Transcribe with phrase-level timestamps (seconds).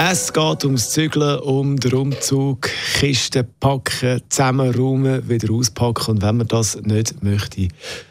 [0.00, 2.70] es geht ums Zügeln, um den Umzug,
[3.00, 6.12] Kisten packen, zusammenräumen, wieder auspacken.
[6.12, 7.66] Und wenn man das nicht möchte,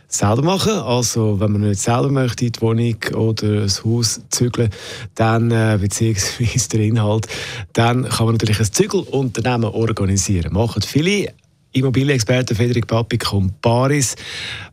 [0.09, 4.69] selber machen, also wenn man nicht selber möchte, die Wohnung oder das Haus zügeln,
[5.15, 7.27] dann, äh, beziehungsweise der Inhalt,
[7.71, 10.51] dann kann man natürlich ein Zügelunternehmen organisieren.
[10.51, 11.33] Machen viele
[11.71, 14.17] Immobilienexperte Frederik Papi kommt Paris.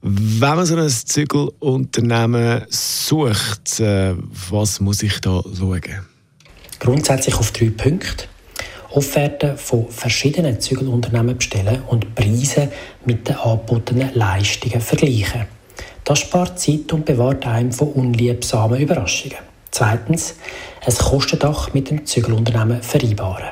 [0.03, 4.17] Wenn man so ein Zügelunternehmen sucht, äh,
[4.51, 6.14] was muss ich da schauen?
[6.79, 8.27] Grundsätzlich auf drei Punkte.
[8.91, 12.71] Offerten von verschiedenen Zügelunternehmen bestellen und Preise
[13.05, 15.47] mit den angebotenen Leistungen vergleichen.
[16.05, 19.39] Das spart Zeit und bewahrt einem von unliebsamen Überraschungen.
[19.71, 20.35] Zweitens,
[20.87, 23.49] ein Kostendach mit dem Zügelunternehmen vereinbaren.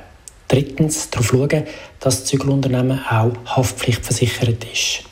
[0.48, 1.64] Drittens, darauf schauen,
[1.98, 5.04] dass das Zügelunternehmen auch haftpflichtversichert ist.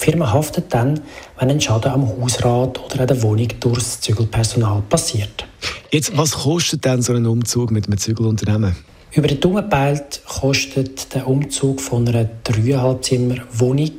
[0.00, 1.00] Die Firma haftet dann,
[1.38, 5.47] wenn ein Schaden am Hausrat oder an der Wohnung durch das Zügelpersonal passiert.
[5.90, 8.76] Jetzt, was kostet denn so ein Umzug mit einem Zügelunternehmen?
[9.12, 13.92] Über den gepeilt kostet der Umzug von einer 3,5 Zimmer Wohnung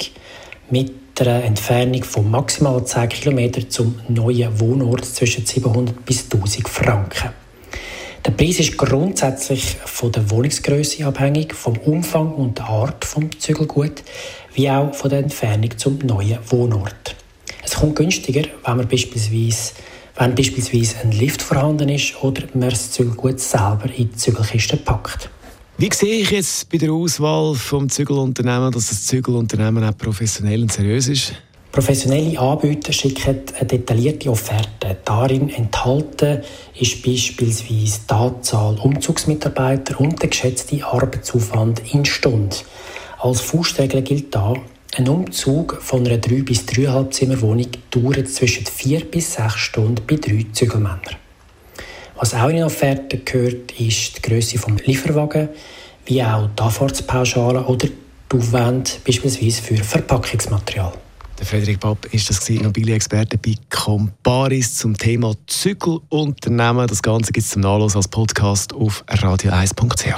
[0.69, 7.29] mit einer Entfernung von maximal 10 km zum neuen Wohnort zwischen 700 bis 1000 Franken.
[8.23, 14.03] Der Preis ist grundsätzlich von der Wohnungsgröße abhängig, vom Umfang und der Art des Zügelgut,
[14.53, 17.15] wie auch von der Entfernung zum neuen Wohnort.
[17.63, 19.71] Es kommt günstiger, wenn man beispielsweise
[20.19, 25.29] wenn beispielsweise ein Lift vorhanden ist oder man das Zügelgut selber in die Zügelkiste packt.
[25.77, 30.73] Wie sehe ich jetzt bei der Auswahl vom Zügelunternehmen, dass das Zügelunternehmen auch professionell und
[30.73, 31.33] seriös ist?
[31.71, 34.97] Professionelle Anbieter schicken eine detaillierte Offerte.
[35.05, 36.41] Darin enthalten
[36.77, 42.49] ist beispielsweise die Anzahl Umzugsmitarbeiter und der geschätzte Arbeitsaufwand in Stunden.
[43.19, 44.53] Als Faustregel gilt da,
[44.97, 50.01] ein Umzug von einer 3 bis 3,5 Zimmer Wohnung dauert zwischen 4 bis 6 Stunden
[50.07, 51.15] bei drei Zügelmännern.
[52.15, 55.49] Was auch in die Offerte gehört, ist die Größe des Lieferwagen,
[56.05, 60.93] wie auch die Anfahrtspauschale oder die Aufwände beispielsweise für Verpackungsmaterial.
[61.39, 66.85] Der Frederik Papp ist das Immobilienexperte bei Comparis zum Thema Zügelunternehmen.
[66.85, 70.17] Das Ganze gibt es zum Nachlass als Podcast auf radio1.ch.